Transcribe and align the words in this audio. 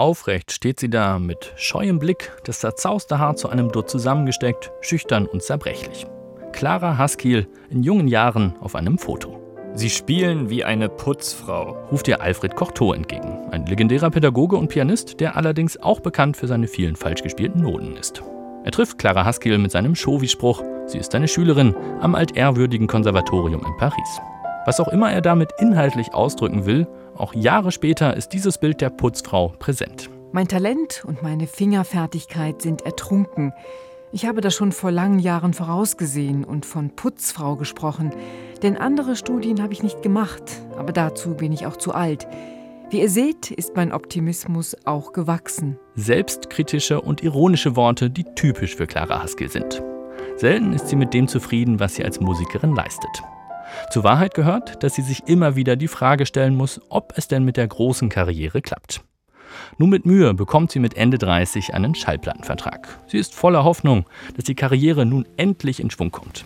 Aufrecht 0.00 0.50
steht 0.50 0.80
sie 0.80 0.88
da 0.88 1.18
mit 1.18 1.52
scheuem 1.56 1.98
Blick, 1.98 2.32
das 2.44 2.60
zerzauste 2.60 3.18
Haar 3.18 3.36
zu 3.36 3.50
einem 3.50 3.70
Dutt 3.70 3.90
zusammengesteckt, 3.90 4.72
schüchtern 4.80 5.26
und 5.26 5.42
zerbrechlich. 5.42 6.06
Clara 6.52 6.96
Haskell 6.96 7.46
in 7.68 7.82
jungen 7.82 8.08
Jahren 8.08 8.54
auf 8.60 8.76
einem 8.76 8.96
Foto. 8.96 9.38
Sie 9.74 9.90
spielen 9.90 10.48
wie 10.48 10.64
eine 10.64 10.88
Putzfrau, 10.88 11.76
ruft 11.92 12.08
ihr 12.08 12.22
Alfred 12.22 12.56
Cortot 12.56 12.96
entgegen, 12.96 13.50
ein 13.50 13.66
legendärer 13.66 14.10
Pädagoge 14.10 14.56
und 14.56 14.68
Pianist, 14.68 15.20
der 15.20 15.36
allerdings 15.36 15.76
auch 15.76 16.00
bekannt 16.00 16.38
für 16.38 16.46
seine 16.46 16.66
vielen 16.66 16.96
falsch 16.96 17.22
gespielten 17.22 17.60
Noten 17.60 17.94
ist. 17.98 18.22
Er 18.64 18.72
trifft 18.72 18.96
Clara 18.96 19.26
Haskell 19.26 19.58
mit 19.58 19.70
seinem 19.70 19.94
Shovi-Spruch, 19.94 20.62
sie 20.86 20.96
ist 20.96 21.14
eine 21.14 21.28
Schülerin 21.28 21.76
am 22.00 22.14
altehrwürdigen 22.14 22.86
Konservatorium 22.86 23.66
in 23.66 23.76
Paris. 23.76 24.18
Was 24.66 24.78
auch 24.80 24.88
immer 24.88 25.10
er 25.10 25.22
damit 25.22 25.50
inhaltlich 25.58 26.12
ausdrücken 26.12 26.66
will, 26.66 26.86
auch 27.16 27.34
Jahre 27.34 27.72
später 27.72 28.16
ist 28.16 28.32
dieses 28.32 28.58
Bild 28.58 28.80
der 28.80 28.90
Putzfrau 28.90 29.54
präsent. 29.58 30.10
Mein 30.32 30.48
Talent 30.48 31.02
und 31.06 31.22
meine 31.22 31.46
Fingerfertigkeit 31.46 32.62
sind 32.62 32.82
ertrunken. 32.82 33.52
Ich 34.12 34.26
habe 34.26 34.40
das 34.40 34.54
schon 34.54 34.72
vor 34.72 34.90
langen 34.90 35.18
Jahren 35.18 35.54
vorausgesehen 35.54 36.44
und 36.44 36.66
von 36.66 36.90
Putzfrau 36.90 37.56
gesprochen, 37.56 38.12
denn 38.62 38.76
andere 38.76 39.16
Studien 39.16 39.62
habe 39.62 39.72
ich 39.72 39.82
nicht 39.82 40.02
gemacht, 40.02 40.42
aber 40.76 40.92
dazu 40.92 41.34
bin 41.34 41.52
ich 41.52 41.66
auch 41.66 41.76
zu 41.76 41.94
alt. 41.94 42.28
Wie 42.90 43.00
ihr 43.00 43.08
seht, 43.08 43.50
ist 43.50 43.76
mein 43.76 43.92
Optimismus 43.92 44.76
auch 44.84 45.12
gewachsen. 45.12 45.78
Selbstkritische 45.94 47.00
und 47.00 47.22
ironische 47.22 47.76
Worte, 47.76 48.10
die 48.10 48.24
typisch 48.34 48.76
für 48.76 48.86
Clara 48.86 49.22
Haskell 49.22 49.48
sind. 49.48 49.82
Selten 50.36 50.72
ist 50.72 50.88
sie 50.88 50.96
mit 50.96 51.14
dem 51.14 51.28
zufrieden, 51.28 51.80
was 51.80 51.94
sie 51.94 52.04
als 52.04 52.20
Musikerin 52.20 52.74
leistet. 52.74 53.22
Zur 53.90 54.04
Wahrheit 54.04 54.34
gehört, 54.34 54.82
dass 54.82 54.94
sie 54.94 55.02
sich 55.02 55.26
immer 55.26 55.56
wieder 55.56 55.76
die 55.76 55.88
Frage 55.88 56.26
stellen 56.26 56.56
muss, 56.56 56.80
ob 56.88 57.12
es 57.16 57.28
denn 57.28 57.44
mit 57.44 57.56
der 57.56 57.66
großen 57.66 58.08
Karriere 58.08 58.62
klappt. 58.62 59.02
Nur 59.78 59.88
mit 59.88 60.06
Mühe 60.06 60.34
bekommt 60.34 60.70
sie 60.70 60.78
mit 60.78 60.96
Ende 60.96 61.18
30 61.18 61.74
einen 61.74 61.94
Schallplattenvertrag. 61.94 62.98
Sie 63.06 63.18
ist 63.18 63.34
voller 63.34 63.64
Hoffnung, 63.64 64.06
dass 64.36 64.44
die 64.44 64.54
Karriere 64.54 65.06
nun 65.06 65.26
endlich 65.36 65.80
in 65.80 65.90
Schwung 65.90 66.10
kommt. 66.10 66.44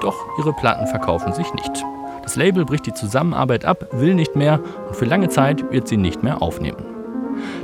Doch 0.00 0.26
ihre 0.38 0.52
Platten 0.52 0.86
verkaufen 0.88 1.32
sich 1.32 1.52
nicht. 1.54 1.84
Das 2.22 2.36
Label 2.36 2.64
bricht 2.64 2.86
die 2.86 2.94
Zusammenarbeit 2.94 3.64
ab, 3.64 3.88
will 3.92 4.14
nicht 4.14 4.36
mehr 4.36 4.60
und 4.88 4.96
für 4.96 5.04
lange 5.04 5.28
Zeit 5.28 5.70
wird 5.70 5.88
sie 5.88 5.96
nicht 5.96 6.22
mehr 6.22 6.42
aufnehmen. 6.42 6.91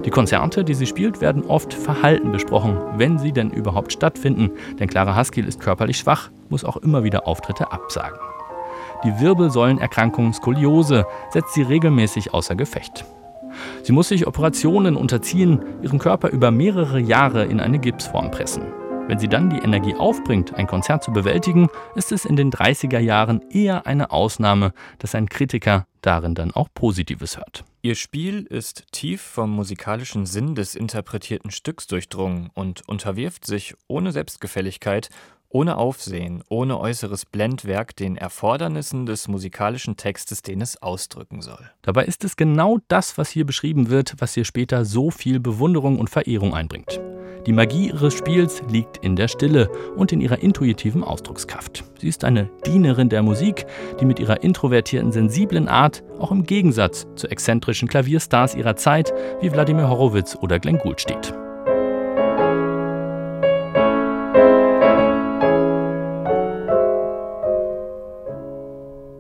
Die 0.05 0.11
Konzerte, 0.11 0.65
die 0.65 0.75
sie 0.75 0.87
spielt, 0.87 1.21
werden 1.21 1.45
oft 1.45 1.75
verhalten 1.75 2.33
besprochen, 2.33 2.79
wenn 2.97 3.19
sie 3.19 3.33
denn 3.33 3.51
überhaupt 3.51 3.93
stattfinden, 3.93 4.51
denn 4.79 4.89
Clara 4.89 5.15
Haskell 5.15 5.47
ist 5.47 5.61
körperlich 5.61 5.99
schwach, 5.99 6.31
muss 6.49 6.65
auch 6.65 6.77
immer 6.77 7.05
wieder 7.05 7.27
Auftritte 7.27 7.73
absagen. 7.73 8.19
Die 9.05 9.21
Wirbelsäulenerkrankung 9.21 10.33
Skoliose 10.33 11.07
setzt 11.31 11.55
sie 11.55 11.63
regelmäßig 11.63 12.35
außer 12.35 12.57
Gefecht. 12.57 13.05
Sie 13.83 13.93
muss 13.93 14.09
sich 14.09 14.27
Operationen 14.27 14.97
unterziehen, 14.97 15.61
ihren 15.83 15.99
Körper 15.99 16.31
über 16.31 16.51
mehrere 16.51 16.99
Jahre 16.99 17.45
in 17.45 17.61
eine 17.61 17.79
Gipsform 17.79 18.31
pressen. 18.31 18.63
Wenn 19.07 19.19
sie 19.19 19.29
dann 19.29 19.49
die 19.49 19.61
Energie 19.61 19.95
aufbringt, 19.95 20.55
ein 20.55 20.67
Konzert 20.67 21.03
zu 21.03 21.13
bewältigen, 21.13 21.69
ist 21.95 22.13
es 22.13 22.27
in 22.27 22.37
den 22.37 22.51
30er 22.51 22.99
Jahren 22.99 23.41
eher 23.51 23.87
eine 23.87 24.11
Ausnahme, 24.11 24.73
dass 24.99 25.15
ein 25.15 25.31
Kritiker 25.31 25.87
darin 26.03 26.35
dann 26.35 26.53
auch 26.53 26.69
Positives 26.73 27.37
hört. 27.37 27.65
Ihr 27.83 27.95
Spiel 27.95 28.43
ist 28.43 28.85
tief 28.93 29.23
vom 29.23 29.51
musikalischen 29.51 30.27
Sinn 30.27 30.55
des 30.55 30.75
interpretierten 30.75 31.51
Stücks 31.51 31.87
durchdrungen 31.87 32.51
und 32.55 32.89
unterwirft 32.89 33.47
sich 33.47 33.75
ohne 33.87 34.13
Selbstgefälligkeit 34.13 35.11
ohne 35.51 35.79
Aufsehen, 35.79 36.43
ohne 36.49 36.79
äußeres 36.79 37.27
Blendwerk 37.27 37.97
den 37.97 38.17
Erfordernissen 38.17 39.07
des 39.07 39.29
musikalischen 39.29 39.97
Textes, 39.97 40.43
den 40.43 40.61
es 40.61 40.81
ausdrücken 40.83 41.43
soll. 41.43 41.71
Dabei 41.83 42.05
ist 42.05 42.25
es 42.25 42.37
genau 42.37 42.79
das, 42.89 43.19
was 43.19 43.31
hier 43.31 43.47
beschrieben 43.47 43.89
wird, 43.89 44.17
was 44.19 44.37
ihr 44.37 44.45
später 44.45 44.85
so 44.85 45.11
viel 45.11 45.41
Bewunderung 45.41 45.99
und 45.99 46.11
Verehrung 46.11 46.55
einbringt. 46.55 47.01
Die 47.49 47.55
Magie 47.55 47.87
ihres 47.87 48.13
Spiels 48.13 48.63
liegt 48.71 48.99
in 48.99 49.17
der 49.17 49.27
Stille 49.27 49.71
und 49.97 50.13
in 50.13 50.21
ihrer 50.21 50.43
intuitiven 50.43 51.03
Ausdruckskraft. 51.03 51.83
Sie 51.99 52.07
ist 52.07 52.23
eine 52.23 52.51
Dienerin 52.67 53.09
der 53.09 53.23
Musik, 53.23 53.65
die 53.99 54.05
mit 54.05 54.21
ihrer 54.21 54.43
introvertierten, 54.43 55.13
sensiblen 55.13 55.67
Art 55.67 56.05
auch 56.19 56.31
im 56.31 56.45
Gegensatz 56.45 57.07
zu 57.17 57.27
exzentrischen 57.27 57.89
Klavierstars 57.89 58.55
ihrer 58.55 58.77
Zeit 58.77 59.15
wie 59.41 59.51
Wladimir 59.51 59.89
Horowitz 59.89 60.37
oder 60.43 60.59
Glenn 60.59 60.77
Gould 60.77 61.01
steht. 61.01 61.33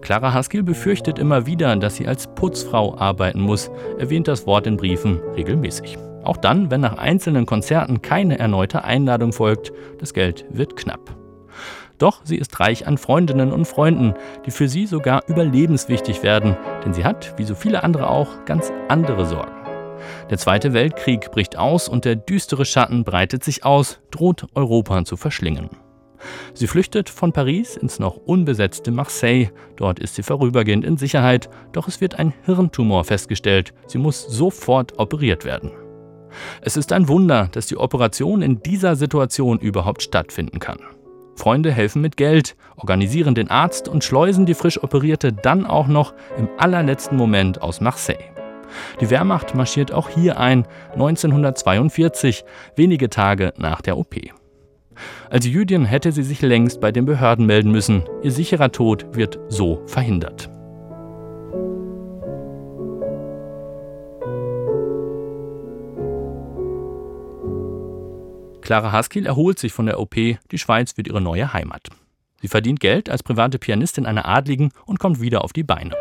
Clara 0.03 0.35
Haskell 0.35 0.63
befürchtet 0.63 1.19
immer 1.19 1.47
wieder, 1.47 1.75
dass 1.77 1.97
sie 1.97 2.07
als 2.07 2.27
Putzfrau 2.35 2.95
arbeiten 2.99 3.41
muss, 3.41 3.71
erwähnt 3.99 4.29
das 4.29 4.47
Wort 4.47 4.67
in 4.67 4.77
Briefen 4.77 5.19
regelmäßig. 5.35 5.97
Auch 6.29 6.37
dann, 6.37 6.71
wenn 6.71 6.83
nach 6.83 6.99
einzelnen 6.99 7.47
Konzerten 7.47 8.03
keine 8.03 8.39
erneute 8.39 8.85
Einladung 8.85 9.33
folgt, 9.33 9.73
das 9.99 10.13
Geld 10.13 10.45
wird 10.51 10.77
knapp. 10.77 11.17
Doch 11.97 12.21
sie 12.23 12.37
ist 12.37 12.61
reich 12.61 12.87
an 12.87 12.99
Freundinnen 12.99 13.51
und 13.51 13.65
Freunden, 13.65 14.13
die 14.45 14.51
für 14.51 14.69
sie 14.69 14.85
sogar 14.85 15.23
überlebenswichtig 15.27 16.23
werden, 16.23 16.55
denn 16.85 16.93
sie 16.93 17.05
hat, 17.05 17.33
wie 17.39 17.45
so 17.45 17.55
viele 17.55 17.83
andere 17.83 18.11
auch, 18.11 18.45
ganz 18.45 18.71
andere 18.89 19.25
Sorgen. 19.25 19.55
Der 20.29 20.37
Zweite 20.37 20.75
Weltkrieg 20.75 21.31
bricht 21.31 21.57
aus 21.57 21.89
und 21.89 22.05
der 22.05 22.17
düstere 22.17 22.67
Schatten 22.67 23.05
breitet 23.05 23.43
sich 23.43 23.65
aus, 23.65 23.99
droht 24.11 24.49
Europa 24.55 25.07
zu 25.07 25.17
verschlingen. 25.17 25.71
Sie 26.53 26.67
flüchtet 26.67 27.09
von 27.09 27.33
Paris 27.33 27.75
ins 27.75 27.99
noch 27.99 28.17
unbesetzte 28.17 28.91
Marseille. 28.91 29.49
Dort 29.77 29.99
ist 29.99 30.15
sie 30.17 30.23
vorübergehend 30.23 30.85
in 30.85 30.99
Sicherheit, 30.99 31.49
doch 31.73 31.89
es 31.89 32.03
wird 32.03 32.19
ein 32.19 32.35
Hirntumor 32.45 33.05
festgestellt. 33.05 33.73
Sie 33.87 33.99
muss 33.99 34.27
sofort 34.27 34.99
operiert 34.99 35.47
werden. 35.47 35.71
Es 36.61 36.77
ist 36.77 36.93
ein 36.93 37.09
Wunder, 37.09 37.49
dass 37.53 37.67
die 37.67 37.77
Operation 37.77 38.43
in 38.43 38.63
dieser 38.63 38.97
Situation 38.97 39.59
überhaupt 39.59 40.03
stattfinden 40.03 40.59
kann. 40.59 40.79
Freunde 41.37 41.71
helfen 41.71 42.03
mit 42.03 42.17
Geld, 42.17 42.57
organisieren 42.77 43.35
den 43.35 43.49
Arzt 43.49 43.89
und 43.89 44.03
schleusen 44.03 44.45
die 44.45 44.55
frisch 44.55 44.83
operierte 44.83 45.33
dann 45.33 45.67
auch 45.67 45.87
noch 45.87 46.13
im 46.37 46.49
allerletzten 46.59 47.17
Moment 47.17 47.63
aus 47.63 47.81
Marseille. 47.81 48.33
Die 49.01 49.09
Wehrmacht 49.09 49.55
marschiert 49.55 49.93
auch 49.93 50.09
hier 50.09 50.39
ein, 50.39 50.67
1942, 50.93 52.45
wenige 52.77 53.09
Tage 53.09 53.55
nach 53.57 53.81
der 53.81 53.97
OP. 53.97 54.17
Als 55.31 55.47
Jüdin 55.47 55.85
hätte 55.85 56.13
sie 56.13 56.25
sich 56.25 56.43
längst 56.43 56.81
bei 56.81 56.91
den 56.91 57.05
Behörden 57.05 57.47
melden 57.47 57.71
müssen. 57.71 58.03
Ihr 58.23 58.33
sicherer 58.33 58.73
Tod 58.73 59.07
wird 59.13 59.39
so 59.49 59.83
verhindert. 59.87 60.51
Clara 68.69 68.93
Haskell 68.93 69.25
erholt 69.25 69.59
sich 69.59 69.73
von 69.73 69.87
der 69.87 69.99
OP, 69.99 70.15
die 70.15 70.59
Schweiz 70.59 70.95
wird 70.99 71.09
ihre 71.09 71.23
neue 71.23 71.55
Heimat. 71.55 71.89
Sie 72.43 72.49
verdient 72.49 72.81
Geld 72.81 73.09
als 73.09 73.23
private 73.23 73.59
Pianistin 73.59 74.05
einer 74.05 74.29
Adligen 74.29 74.73
und 74.85 74.99
kommt 74.99 75.23
wieder 75.23 75.43
auf 75.43 75.55
die 75.55 75.63
Beine. 75.63 75.95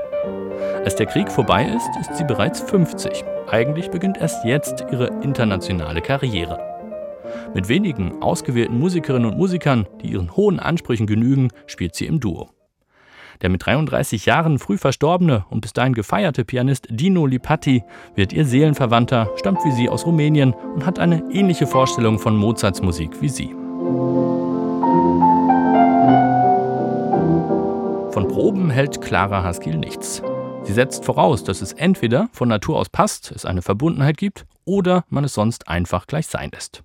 Als 0.84 0.98
der 0.98 1.06
Krieg 1.06 1.32
vorbei 1.32 1.64
ist, 1.64 1.90
ist 2.02 2.18
sie 2.18 2.26
bereits 2.26 2.60
50. 2.60 3.24
Eigentlich 3.50 3.90
beginnt 3.90 4.18
erst 4.18 4.44
jetzt 4.44 4.84
ihre 4.92 5.08
internationale 5.24 6.02
Karriere. 6.02 6.60
Mit 7.56 7.70
wenigen 7.70 8.22
ausgewählten 8.22 8.78
Musikerinnen 8.78 9.32
und 9.32 9.38
Musikern, 9.38 9.88
die 10.02 10.12
ihren 10.12 10.36
hohen 10.36 10.60
Ansprüchen 10.60 11.08
genügen, 11.08 11.52
spielt 11.68 11.96
sie 11.96 12.06
im 12.06 12.20
Duo. 12.20 12.50
Der 13.42 13.50
mit 13.50 13.66
33 13.66 14.26
Jahren 14.26 14.60
früh 14.60 14.78
verstorbene 14.78 15.46
und 15.50 15.62
bis 15.62 15.74
dahin 15.74 15.94
gefeierte 15.94 16.44
Pianist 16.44 16.88
Dino 16.90 17.26
Lipatti 17.26 17.84
wird 18.16 18.34
ihr 18.34 18.46
Seelenverwandter, 18.46 19.30
stammt 19.36 19.64
wie 19.66 19.72
sie 19.72 19.90
aus 19.90 20.06
Rumänien 20.06 20.54
und 20.54 20.86
hat 20.86 21.00
eine 21.00 21.24
ähnliche 21.32 21.68
Vorstellung 21.68 22.20
von 22.20 22.36
Mozarts 22.36 22.82
Musik 22.82 23.22
wie 23.22 23.30
sie. 23.30 23.56
Von 28.12 28.28
Proben 28.28 28.72
hält 28.72 29.02
Clara 29.02 29.44
Haskell 29.44 29.78
nichts. 29.78 30.24
Sie 30.64 30.74
setzt 30.74 31.06
voraus, 31.06 31.44
dass 31.44 31.62
es 31.62 31.72
entweder 31.74 32.30
von 32.34 32.50
Natur 32.50 32.78
aus 32.78 32.90
passt, 32.90 33.32
es 33.32 33.46
eine 33.46 33.62
Verbundenheit 33.62 34.18
gibt, 34.18 34.46
oder 34.66 35.06
man 35.10 35.24
es 35.24 35.34
sonst 35.34 35.68
einfach 35.70 36.08
gleich 36.08 36.28
sein 36.28 36.50
lässt. 36.52 36.84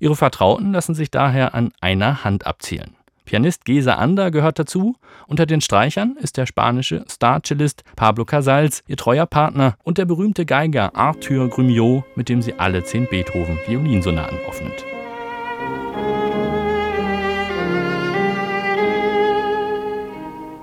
Ihre 0.00 0.16
Vertrauten 0.16 0.72
lassen 0.72 0.94
sich 0.94 1.10
daher 1.10 1.54
an 1.54 1.72
einer 1.80 2.24
Hand 2.24 2.46
abzählen. 2.46 2.94
Pianist 3.24 3.64
Gesa 3.64 3.94
Ander 3.94 4.30
gehört 4.30 4.58
dazu. 4.58 4.96
Unter 5.26 5.46
den 5.46 5.60
Streichern 5.60 6.16
ist 6.20 6.36
der 6.36 6.46
spanische 6.46 7.04
Star-Cellist 7.08 7.84
Pablo 7.96 8.24
Casals 8.24 8.82
ihr 8.86 8.96
treuer 8.96 9.26
Partner 9.26 9.76
und 9.82 9.98
der 9.98 10.04
berühmte 10.04 10.44
Geiger 10.44 10.94
Arthur 10.94 11.48
Grumiot, 11.48 12.04
mit 12.16 12.28
dem 12.28 12.42
sie 12.42 12.54
alle 12.58 12.84
zehn 12.84 13.06
Beethoven-Violinsonaten 13.08 14.38
aufnimmt. 14.46 14.84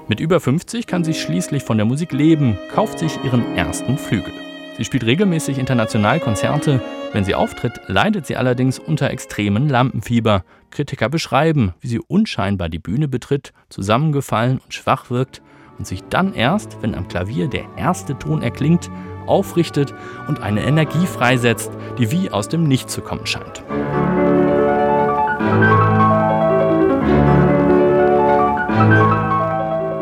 Mit 0.07 0.19
über 0.19 0.41
50 0.41 0.87
kann 0.87 1.05
sie 1.05 1.13
schließlich 1.13 1.63
von 1.63 1.77
der 1.77 1.85
Musik 1.85 2.11
leben, 2.11 2.57
kauft 2.73 2.99
sich 2.99 3.17
ihren 3.23 3.55
ersten 3.55 3.97
Flügel. 3.97 4.33
Sie 4.77 4.85
spielt 4.85 5.05
regelmäßig 5.05 5.57
international 5.57 6.19
Konzerte. 6.19 6.81
Wenn 7.13 7.23
sie 7.23 7.35
auftritt, 7.35 7.81
leidet 7.87 8.25
sie 8.25 8.37
allerdings 8.37 8.79
unter 8.79 9.09
extremen 9.09 9.69
Lampenfieber. 9.69 10.43
Kritiker 10.69 11.09
beschreiben, 11.09 11.73
wie 11.81 11.87
sie 11.87 11.99
unscheinbar 11.99 12.69
die 12.69 12.79
Bühne 12.79 13.07
betritt, 13.07 13.51
zusammengefallen 13.69 14.59
und 14.63 14.73
schwach 14.73 15.09
wirkt 15.09 15.41
und 15.77 15.85
sich 15.85 16.03
dann 16.09 16.33
erst, 16.33 16.81
wenn 16.81 16.95
am 16.95 17.07
Klavier 17.07 17.47
der 17.47 17.65
erste 17.75 18.17
Ton 18.17 18.41
erklingt, 18.41 18.89
aufrichtet 19.27 19.93
und 20.27 20.41
eine 20.41 20.63
Energie 20.63 21.05
freisetzt, 21.05 21.71
die 21.97 22.11
wie 22.11 22.29
aus 22.29 22.47
dem 22.47 22.63
Nichts 22.63 22.93
zu 22.93 23.01
kommen 23.01 23.25
scheint. 23.25 23.63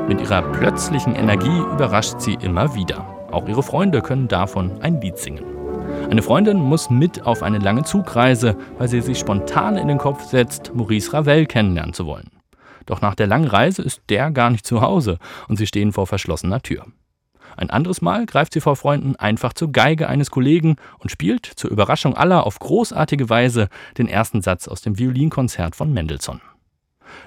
Mit 0.07 0.21
ihrer 0.21 0.41
plötzlichen 0.41 1.15
Energie 1.15 1.59
überrascht 1.73 2.19
sie 2.19 2.35
immer 2.35 2.75
wieder. 2.75 3.18
Auch 3.39 3.47
ihre 3.47 3.63
Freunde 3.63 4.01
können 4.01 4.27
davon 4.27 4.81
ein 4.81 4.99
Lied 4.99 5.17
singen. 5.17 5.45
Eine 6.11 6.21
Freundin 6.21 6.57
muss 6.57 6.89
mit 6.89 7.25
auf 7.25 7.41
eine 7.41 7.59
lange 7.59 7.85
Zugreise, 7.85 8.57
weil 8.77 8.89
sie 8.89 8.99
sich 8.99 9.17
spontan 9.17 9.77
in 9.77 9.87
den 9.87 9.97
Kopf 9.97 10.25
setzt, 10.25 10.75
Maurice 10.75 11.13
Ravel 11.13 11.45
kennenlernen 11.45 11.93
zu 11.93 12.05
wollen. 12.05 12.31
Doch 12.85 12.99
nach 12.99 13.15
der 13.15 13.27
langen 13.27 13.47
Reise 13.47 13.81
ist 13.81 14.01
der 14.09 14.29
gar 14.31 14.49
nicht 14.49 14.65
zu 14.65 14.81
Hause 14.81 15.19
und 15.47 15.55
sie 15.55 15.67
stehen 15.67 15.93
vor 15.93 16.05
verschlossener 16.05 16.61
Tür. 16.61 16.85
Ein 17.55 17.69
anderes 17.69 18.01
Mal 18.01 18.25
greift 18.25 18.51
sie 18.51 18.59
vor 18.59 18.75
Freunden 18.75 19.15
einfach 19.15 19.53
zur 19.53 19.71
Geige 19.71 20.09
eines 20.09 20.31
Kollegen 20.31 20.75
und 20.97 21.09
spielt 21.09 21.45
zur 21.45 21.69
Überraschung 21.69 22.17
aller 22.17 22.45
auf 22.45 22.59
großartige 22.59 23.29
Weise 23.29 23.69
den 23.97 24.09
ersten 24.09 24.41
Satz 24.41 24.67
aus 24.67 24.81
dem 24.81 24.99
Violinkonzert 24.99 25.77
von 25.77 25.93
Mendelssohn. 25.93 26.41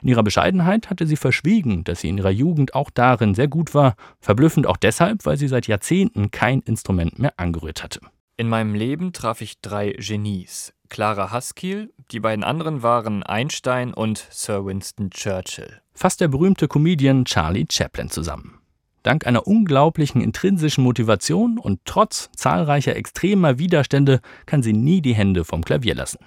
In 0.02 0.08
ihrer 0.08 0.23
Bescheidenheit 0.23 0.90
hatte 0.90 1.06
sie 1.06 1.17
verschwiegen, 1.17 1.84
dass 1.84 2.00
sie 2.00 2.08
in 2.08 2.19
ihrer 2.19 2.31
Jugend 2.31 2.75
auch 2.75 2.90
darin 2.90 3.34
sehr 3.34 3.49
gut 3.49 3.75
war, 3.75 3.94
verblüffend 4.20 4.67
auch 4.67 4.76
deshalb, 4.76 5.25
weil 5.26 5.37
sie 5.37 5.49
seit 5.49 5.67
Jahrzehnten 5.67 6.31
kein 6.31 6.61
Instrument 6.61 7.19
mehr 7.19 7.34
angerührt 7.37 7.82
hatte. 7.82 8.00
In 8.37 8.49
meinem 8.49 8.75
Leben 8.75 9.12
traf 9.12 9.40
ich 9.40 9.61
drei 9.61 9.93
Genies. 9.93 10.73
Clara 10.88 11.31
Haskell, 11.31 11.90
die 12.11 12.20
beiden 12.20 12.44
anderen 12.44 12.82
waren 12.82 13.23
Einstein 13.23 13.94
und 13.94 14.26
Sir 14.31 14.67
Winston 14.67 15.11
Churchill. 15.11 15.81
Fasst 15.94 16.20
der 16.20 16.29
berühmte 16.29 16.69
Comedian 16.69 17.25
Charlie 17.25 17.67
Chaplin 17.70 18.11
zusammen. 18.11 18.58
Dank 19.02 19.26
einer 19.26 19.46
unglaublichen 19.46 20.20
intrinsischen 20.20 20.84
Motivation 20.84 21.58
und 21.58 21.81
trotz 21.84 22.31
zahlreicher 22.37 22.94
extremer 22.94 23.58
Widerstände 23.58 24.20
kann 24.46 24.62
sie 24.62 24.73
nie 24.73 25.02
die 25.02 25.14
Hände 25.14 25.44
vom 25.44 25.64
Klavier 25.64 25.94
lassen. 25.94 26.19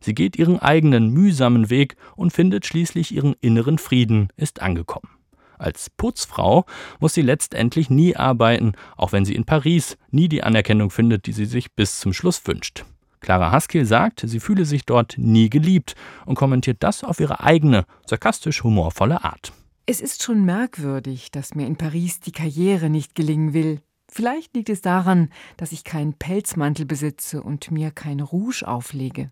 Sie 0.00 0.14
geht 0.14 0.36
ihren 0.36 0.58
eigenen 0.58 1.10
mühsamen 1.10 1.70
Weg 1.70 1.96
und 2.16 2.32
findet 2.32 2.66
schließlich 2.66 3.14
ihren 3.14 3.34
inneren 3.40 3.78
Frieden, 3.78 4.28
ist 4.36 4.62
angekommen. 4.62 5.08
Als 5.58 5.90
Putzfrau 5.90 6.66
muss 7.00 7.14
sie 7.14 7.22
letztendlich 7.22 7.90
nie 7.90 8.16
arbeiten, 8.16 8.72
auch 8.96 9.12
wenn 9.12 9.24
sie 9.24 9.34
in 9.34 9.44
Paris 9.44 9.96
nie 10.10 10.28
die 10.28 10.42
Anerkennung 10.42 10.90
findet, 10.90 11.26
die 11.26 11.32
sie 11.32 11.46
sich 11.46 11.72
bis 11.72 12.00
zum 12.00 12.12
Schluss 12.12 12.42
wünscht. 12.46 12.84
Clara 13.20 13.52
Haskell 13.52 13.86
sagt, 13.86 14.20
sie 14.24 14.40
fühle 14.40 14.66
sich 14.66 14.84
dort 14.84 15.14
nie 15.16 15.48
geliebt 15.48 15.94
und 16.26 16.34
kommentiert 16.34 16.78
das 16.80 17.04
auf 17.04 17.20
ihre 17.20 17.40
eigene, 17.40 17.86
sarkastisch 18.04 18.62
humorvolle 18.62 19.24
Art. 19.24 19.52
Es 19.86 20.00
ist 20.00 20.22
schon 20.22 20.44
merkwürdig, 20.44 21.30
dass 21.30 21.54
mir 21.54 21.66
in 21.66 21.76
Paris 21.76 22.20
die 22.20 22.32
Karriere 22.32 22.90
nicht 22.90 23.14
gelingen 23.14 23.54
will. 23.54 23.80
Vielleicht 24.10 24.54
liegt 24.54 24.68
es 24.68 24.82
daran, 24.82 25.30
dass 25.56 25.72
ich 25.72 25.84
keinen 25.84 26.14
Pelzmantel 26.14 26.86
besitze 26.86 27.42
und 27.42 27.70
mir 27.70 27.90
kein 27.90 28.20
Rouge 28.20 28.62
auflege. 28.66 29.30